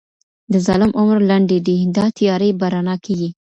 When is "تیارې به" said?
2.17-2.67